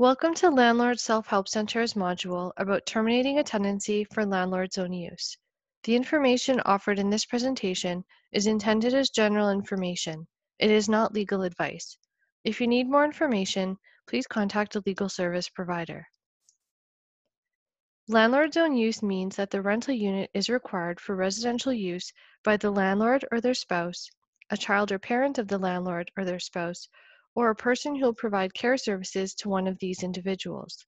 [0.00, 5.36] Welcome to Landlord Self-Help Center's module about terminating a tenancy for landlord's own use.
[5.82, 10.28] The information offered in this presentation is intended as general information.
[10.60, 11.98] It is not legal advice.
[12.44, 13.76] If you need more information,
[14.06, 16.06] please contact a legal service provider.
[18.06, 22.12] Landlord's own use means that the rental unit is required for residential use
[22.44, 24.08] by the landlord or their spouse,
[24.48, 26.88] a child or parent of the landlord or their spouse,
[27.38, 30.84] or a person who will provide care services to one of these individuals.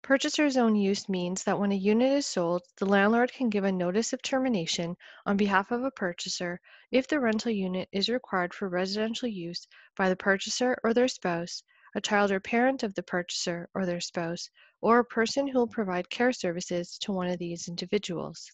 [0.00, 3.72] Purchaser's own use means that when a unit is sold, the landlord can give a
[3.72, 6.60] notice of termination on behalf of a purchaser
[6.92, 11.60] if the rental unit is required for residential use by the purchaser or their spouse,
[11.96, 14.48] a child or parent of the purchaser or their spouse,
[14.82, 18.52] or a person who will provide care services to one of these individuals.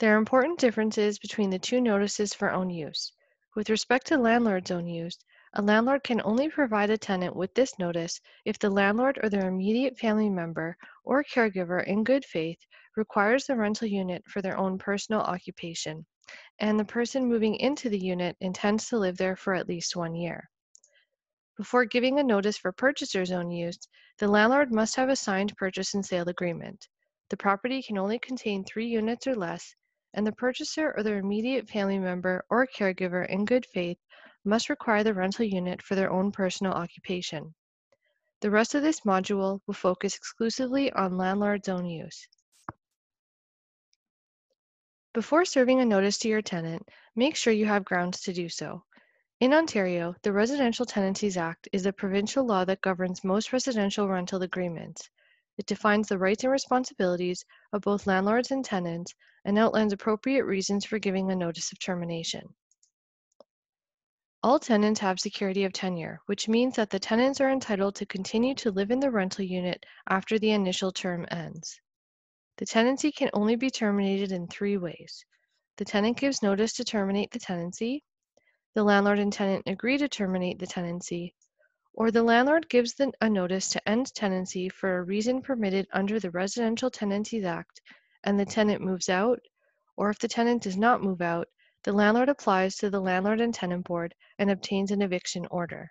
[0.00, 3.10] There are important differences between the two notices for own use.
[3.58, 5.18] With respect to landlord's own use,
[5.54, 9.48] a landlord can only provide a tenant with this notice if the landlord or their
[9.48, 14.78] immediate family member or caregiver in good faith requires the rental unit for their own
[14.78, 16.06] personal occupation,
[16.60, 20.14] and the person moving into the unit intends to live there for at least one
[20.14, 20.48] year.
[21.56, 23.80] Before giving a notice for purchaser's own use,
[24.18, 26.86] the landlord must have a signed purchase and sale agreement.
[27.28, 29.74] The property can only contain three units or less,
[30.14, 33.98] and the purchaser or their immediate family member or caregiver in good faith
[34.44, 37.54] must require the rental unit for their own personal occupation.
[38.40, 42.28] The rest of this module will focus exclusively on landlord's own use.
[45.12, 48.84] Before serving a notice to your tenant, make sure you have grounds to do so.
[49.40, 54.42] In Ontario, the Residential Tenancies Act is the provincial law that governs most residential rental
[54.42, 55.10] agreements.
[55.58, 59.12] It defines the rights and responsibilities of both landlords and tenants
[59.44, 62.54] and outlines appropriate reasons for giving a notice of termination.
[64.40, 68.54] All tenants have security of tenure, which means that the tenants are entitled to continue
[68.54, 71.80] to live in the rental unit after the initial term ends.
[72.58, 75.24] The tenancy can only be terminated in three ways.
[75.76, 78.04] The tenant gives notice to terminate the tenancy,
[78.74, 81.34] the landlord and tenant agree to terminate the tenancy,
[81.98, 86.20] or the landlord gives the, a notice to end tenancy for a reason permitted under
[86.20, 87.80] the Residential Tenancies Act
[88.22, 89.40] and the tenant moves out,
[89.96, 91.48] or if the tenant does not move out,
[91.82, 95.90] the landlord applies to the Landlord and Tenant Board and obtains an eviction order.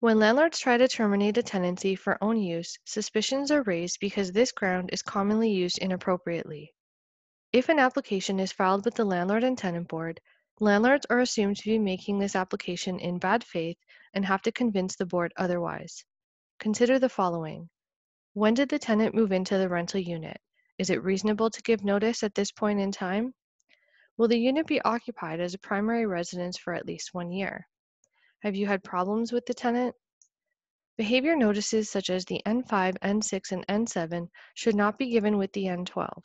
[0.00, 4.50] When landlords try to terminate a tenancy for own use, suspicions are raised because this
[4.50, 6.74] ground is commonly used inappropriately.
[7.52, 10.20] If an application is filed with the Landlord and Tenant Board,
[10.62, 13.78] Landlords are assumed to be making this application in bad faith
[14.14, 16.04] and have to convince the board otherwise.
[16.60, 17.68] Consider the following.
[18.34, 20.40] When did the tenant move into the rental unit?
[20.78, 23.34] Is it reasonable to give notice at this point in time?
[24.16, 27.66] Will the unit be occupied as a primary residence for at least one year?
[28.42, 29.96] Have you had problems with the tenant?
[30.96, 35.64] Behavior notices such as the N5, N6, and N7 should not be given with the
[35.64, 36.22] N12.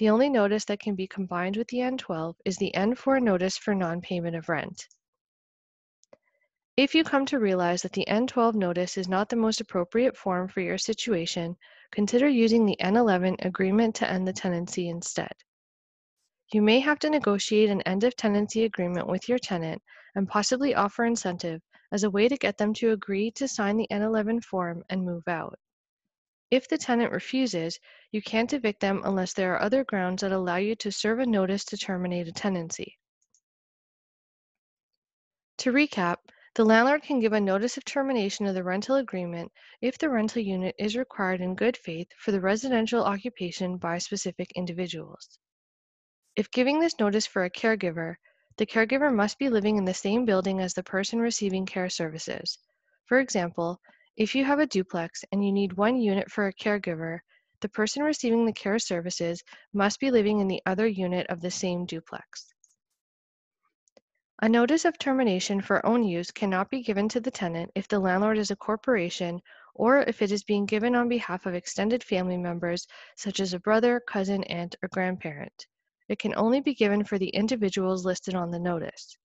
[0.00, 3.74] The only notice that can be combined with the N12 is the N4 notice for
[3.74, 4.88] non-payment of rent.
[6.74, 10.48] If you come to realize that the N12 notice is not the most appropriate form
[10.48, 11.54] for your situation,
[11.92, 15.34] consider using the N11 agreement to end the tenancy instead.
[16.50, 19.82] You may have to negotiate an end of tenancy agreement with your tenant
[20.14, 21.60] and possibly offer incentive
[21.92, 25.28] as a way to get them to agree to sign the N11 form and move
[25.28, 25.58] out.
[26.50, 27.78] If the tenant refuses,
[28.10, 31.26] you can't evict them unless there are other grounds that allow you to serve a
[31.26, 32.98] notice to terminate a tenancy.
[35.58, 36.16] To recap,
[36.54, 40.42] the landlord can give a notice of termination of the rental agreement if the rental
[40.42, 45.38] unit is required in good faith for the residential occupation by specific individuals.
[46.34, 48.16] If giving this notice for a caregiver,
[48.56, 52.58] the caregiver must be living in the same building as the person receiving care services.
[53.06, 53.80] For example,
[54.16, 57.20] if you have a duplex and you need one unit for a caregiver,
[57.60, 61.50] the person receiving the care services must be living in the other unit of the
[61.50, 62.52] same duplex.
[64.42, 67.98] A notice of termination for own use cannot be given to the tenant if the
[67.98, 69.42] landlord is a corporation
[69.74, 72.86] or if it is being given on behalf of extended family members
[73.16, 75.66] such as a brother, cousin, aunt, or grandparent.
[76.08, 79.18] It can only be given for the individuals listed on the notice.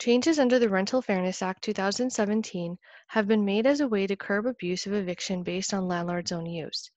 [0.00, 4.46] Changes under the Rental Fairness Act 2017 have been made as a way to curb
[4.46, 6.90] abuse of eviction based on landlord's own use.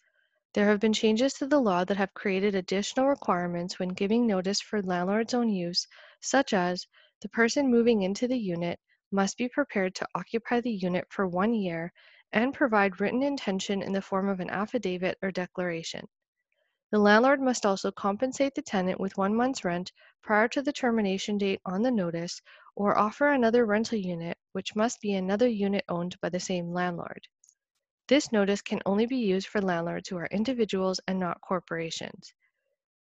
[0.53, 4.61] There have been changes to the law that have created additional requirements when giving notice
[4.61, 5.85] for landlord's own use,
[6.21, 6.87] such as
[7.21, 8.79] the person moving into the unit
[9.11, 11.91] must be prepared to occupy the unit for one year
[12.31, 16.07] and provide written intention in the form of an affidavit or declaration.
[16.93, 19.91] The landlord must also compensate the tenant with one month's rent
[20.21, 22.39] prior to the termination date on the notice
[22.75, 27.27] or offer another rental unit, which must be another unit owned by the same landlord.
[28.07, 32.31] This notice can only be used for landlords who are individuals and not corporations.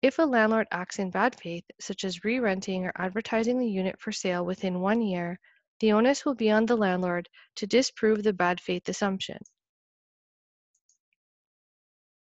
[0.04, 4.12] If a landlord acts in bad faith, such as re-renting or advertising the unit for
[4.12, 5.40] sale within one year,
[5.80, 9.40] the onus will be on the landlord to disprove the bad faith assumption.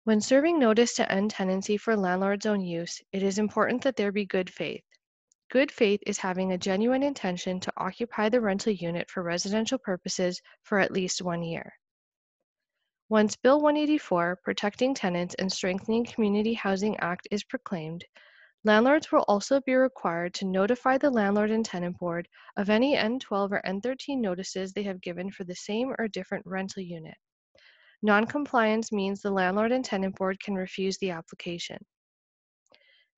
[0.04, 4.10] When serving notice to end tenancy for landlord's own use, it is important that there
[4.10, 4.82] be good faith.
[5.50, 10.40] Good faith is having a genuine intention to occupy the rental unit for residential purposes
[10.62, 11.74] for at least one year.
[13.10, 18.06] Once Bill 184, Protecting Tenants and Strengthening Community Housing Act is proclaimed,
[18.64, 22.26] landlords will also be required to notify the Landlord and Tenant Board
[22.56, 26.82] of any N12 or N13 notices they have given for the same or different rental
[26.82, 27.18] unit.
[28.02, 31.84] Noncompliance means the landlord and tenant board can refuse the application.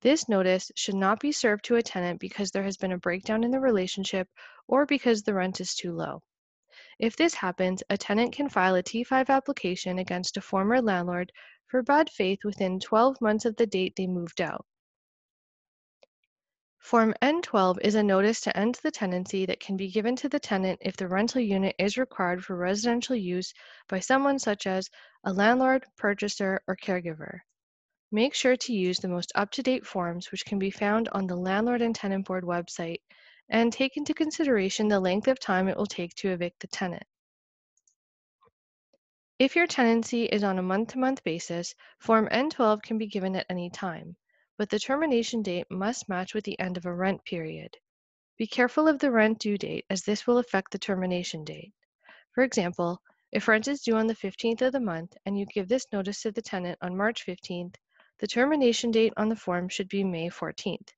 [0.01, 3.45] This notice should not be served to a tenant because there has been a breakdown
[3.45, 4.29] in the relationship
[4.67, 6.23] or because the rent is too low.
[6.99, 11.31] If this happens, a tenant can file a T5 application against a former landlord
[11.69, 14.67] for bad faith within 12 months of the date they moved out.
[16.83, 20.41] Form N12 is a notice to end the tenancy that can be given to the
[20.41, 23.55] tenant if the rental unit is required for residential use
[23.87, 24.91] by someone such as
[25.23, 27.39] a landlord, purchaser, or caregiver.
[28.11, 31.83] Make sure to use the most up-to-date forms which can be found on the Landlord
[31.83, 33.01] and Tenant Board website
[33.49, 37.05] and take into consideration the length of time it will take to evict the tenant.
[39.39, 43.71] If your tenancy is on a month-to-month basis, Form N12 can be given at any
[43.71, 44.17] time
[44.59, 47.77] but the termination date must match with the end of a rent period.
[48.37, 51.73] Be careful of the rent due date as this will affect the termination date.
[52.35, 53.01] For example,
[53.31, 56.23] if rent is due on the 15th of the month and you give this notice
[56.23, 57.77] to the tenant on March 15th,
[58.19, 60.91] the termination date on the form should be May 14th.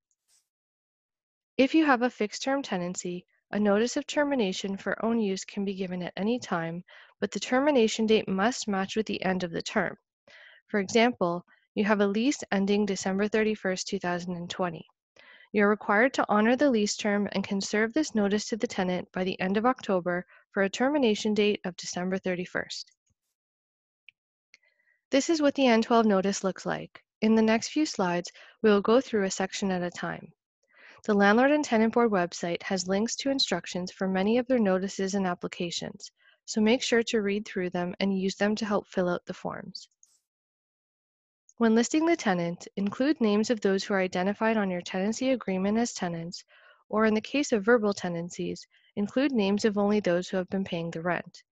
[1.57, 5.65] If you have a fixed term tenancy, a notice of termination for own use can
[5.65, 6.83] be given at any time,
[7.21, 9.97] but the termination date must match with the end of the term.
[10.67, 14.87] For example, you have a lease ending December 31st, 2020.
[15.51, 19.11] You're required to honor the lease term and can serve this notice to the tenant
[19.13, 22.85] by the end of October for a termination date of December 31st.
[25.11, 27.03] This is what the N12 notice looks like.
[27.21, 28.31] In the next few slides,
[28.63, 30.33] we will go through a section at a time.
[31.05, 35.15] The Landlord and Tenant Board website has links to instructions for many of their notices
[35.15, 36.11] and applications,
[36.45, 39.35] so make sure to read through them and use them to help fill out the
[39.35, 39.89] forms.
[41.57, 45.79] When listing the tenant, include names of those who are identified on your tenancy agreement
[45.79, 46.45] as tenants,
[46.89, 48.67] or in the case of verbal tenancies,
[48.97, 51.45] include names of only those who have been paying the rent.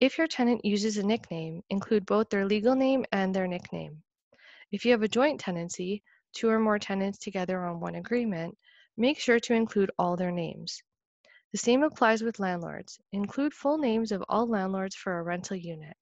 [0.00, 4.02] If your tenant uses a nickname, include both their legal name and their nickname.
[4.72, 6.02] If you have a joint tenancy,
[6.32, 8.58] two or more tenants together on one agreement,
[8.96, 10.82] make sure to include all their names.
[11.52, 12.98] The same applies with landlords.
[13.12, 15.96] Include full names of all landlords for a rental unit.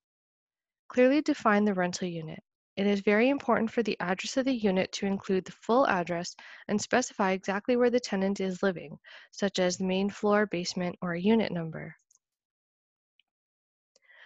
[0.89, 2.43] Clearly define the rental unit.
[2.81, 6.35] It is very important for the address of the unit to include the full address
[6.67, 8.99] and specify exactly where the tenant is living,
[9.31, 11.99] such as the main floor, basement, or a unit number.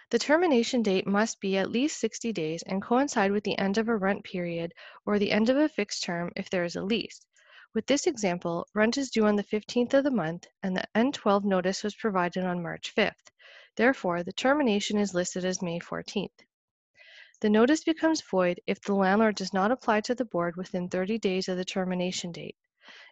[0.09, 3.89] The termination date must be at least 60 days and coincide with the end of
[3.89, 4.71] a rent period
[5.05, 7.19] or the end of a fixed term if there is a lease.
[7.73, 11.43] With this example, rent is due on the 15th of the month and the N12
[11.43, 13.33] notice was provided on March 5th.
[13.75, 16.45] Therefore, the termination is listed as May 14th.
[17.45, 21.19] The notice becomes void if the landlord does not apply to the board within 30
[21.19, 22.55] days of the termination date.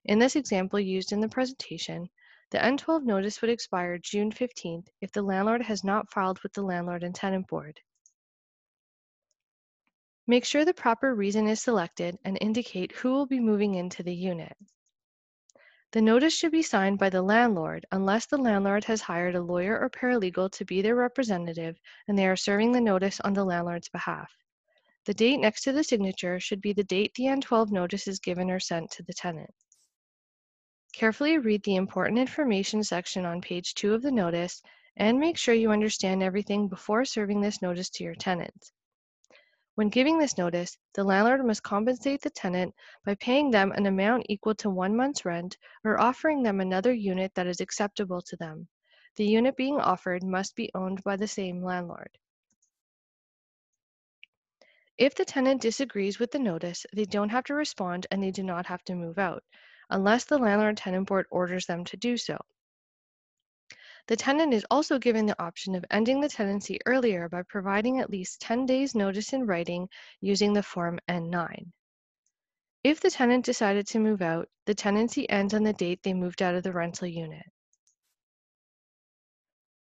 [0.06, 2.10] In this example used in the presentation,
[2.50, 6.64] the N12 notice would expire June 15th if the landlord has not filed with the
[6.64, 7.80] Landlord and Tenant Board.
[10.26, 14.16] Make sure the proper reason is selected and indicate who will be moving into the
[14.16, 14.58] unit.
[15.94, 19.80] The notice should be signed by the landlord unless the landlord has hired a lawyer
[19.80, 23.90] or paralegal to be their representative and they are serving the notice on the landlord's
[23.90, 24.36] behalf.
[25.06, 28.50] The date next to the signature should be the date the N12 notice is given
[28.50, 29.54] or sent to the tenant.
[30.94, 34.64] Carefully read the important information section on page 2 of the notice
[34.98, 38.72] and make sure you understand everything before serving this notice to your tenants.
[39.76, 44.28] When giving this notice, the landlord must compensate the tenant by paying them an amount
[44.30, 48.68] equal to one month's rent or offering them another unit that is acceptable to them.
[49.16, 52.18] The unit being offered must be owned by the same landlord.
[54.96, 58.44] If the tenant disagrees with the notice, they don't have to respond and they do
[58.44, 59.44] not have to move out,
[59.90, 62.38] unless the landlord tenant board orders them to do so.
[64.08, 68.10] The tenant is also given the option of ending the tenancy earlier by providing at
[68.10, 69.88] least 10 days notice in writing
[70.20, 71.72] using the Form N9.
[72.84, 76.42] If the tenant decided to move out, the tenancy ends on the date they moved
[76.42, 77.46] out of the rental unit.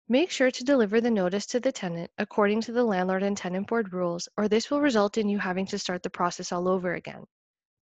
[0.09, 3.67] Make sure to deliver the notice to the tenant according to the Landlord and Tenant
[3.67, 6.95] Board rules, or this will result in you having to start the process all over
[6.95, 7.23] again.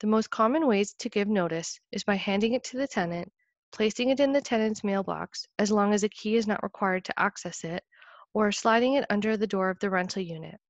[0.00, 3.32] The most common ways to give notice is by handing it to the tenant,
[3.72, 7.20] placing it in the tenant's mailbox, as long as a key is not required to
[7.20, 7.84] access it,
[8.34, 10.60] or sliding it under the door of the rental unit.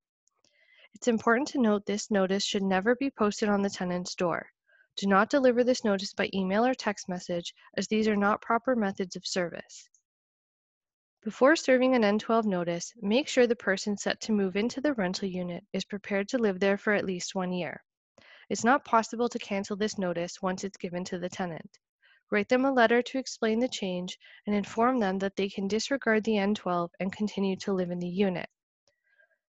[0.94, 4.46] It's important to note this notice should never be posted on the tenant's door.
[4.96, 8.74] Do not deliver this notice by email or text message, as these are not proper
[8.74, 9.90] methods of service.
[11.22, 15.28] Before serving an N12 notice, make sure the person set to move into the rental
[15.28, 17.82] unit is prepared to live there for at least one year.
[18.48, 21.78] It's not possible to cancel this notice once it's given to the tenant.
[22.30, 26.24] Write them a letter to explain the change and inform them that they can disregard
[26.24, 28.48] the N12 and continue to live in the unit.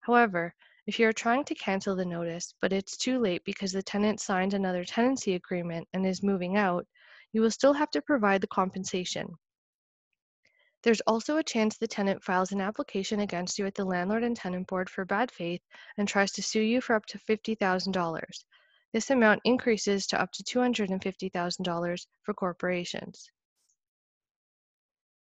[0.01, 0.55] However,
[0.87, 4.21] if you are trying to cancel the notice, but it's too late because the tenant
[4.21, 6.87] signed another tenancy agreement and is moving out,
[7.33, 9.29] you will still have to provide the compensation.
[10.83, 14.37] There's also a chance the tenant files an application against you at the Landlord and
[14.37, 15.61] Tenant Board for bad faith
[15.97, 18.45] and tries to sue you for up to $50,000.
[18.93, 23.31] This amount increases to up to $250,000 for corporations.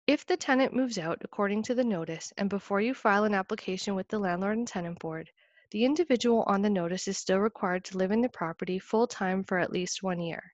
[0.08, 3.96] If the tenant moves out according to the notice and before you file an application
[3.96, 5.30] with the Landlord and Tenant Board,
[5.72, 9.60] the individual on the notice is still required to live in the property full-time for
[9.60, 10.54] at least one year.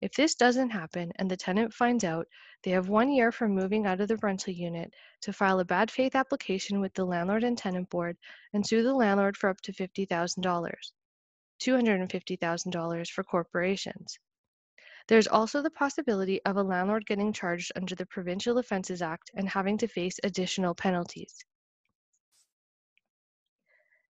[0.00, 2.28] If this doesn't happen and the tenant finds out,
[2.62, 5.90] they have one year from moving out of the rental unit to file a bad
[5.90, 8.18] faith application with the Landlord and Tenant Board
[8.52, 10.74] and sue the landlord for up to $50,000,
[11.60, 14.18] $250,000 for corporations.
[15.06, 19.48] There's also the possibility of a landlord getting charged under the Provincial Offences Act and
[19.48, 21.44] having to face additional penalties.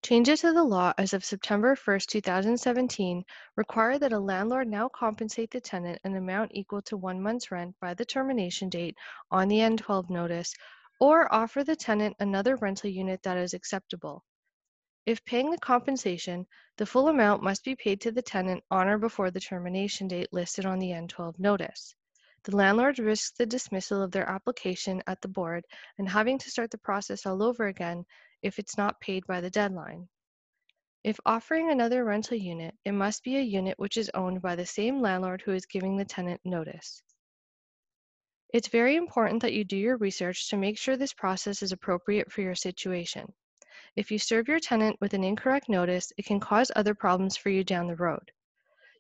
[0.04, 3.24] Changes to the law as of September 1, 2017
[3.56, 7.74] require that a landlord now compensate the tenant an amount equal to one month's rent
[7.80, 8.96] by the termination date
[9.30, 10.54] on the N12 notice
[11.00, 14.22] or offer the tenant another rental unit that is acceptable.
[15.06, 16.46] If paying the compensation,
[16.78, 20.32] the full amount must be paid to the tenant on or before the termination date
[20.32, 21.94] listed on the N12 notice.
[22.44, 25.66] The landlord risks the dismissal of their application at the board
[25.98, 28.06] and having to start the process all over again
[28.42, 30.08] if it's not paid by the deadline.
[31.02, 34.64] If offering another rental unit, it must be a unit which is owned by the
[34.64, 37.02] same landlord who is giving the tenant notice.
[38.54, 42.32] It's very important that you do your research to make sure this process is appropriate
[42.32, 43.34] for your situation.
[43.96, 47.50] If you serve your tenant with an incorrect notice, it can cause other problems for
[47.50, 48.30] you down the road.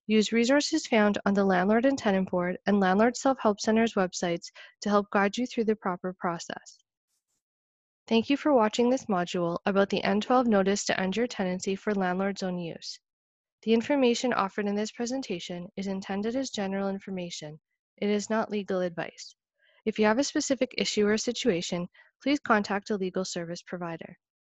[0.06, 4.50] Use resources found on the Landlord and Tenant Board and Landlord Self-Help Center's websites
[4.82, 6.78] to help guide you through the proper process.
[8.06, 11.94] Thank you for watching this module about the N12 notice to end your tenancy for
[11.94, 12.98] landlord's own use.
[13.62, 17.58] The information offered in this presentation is intended as general information.
[17.96, 19.34] It is not legal advice.
[19.86, 21.88] If you have a specific issue or situation,
[22.22, 24.18] please contact a legal service provider.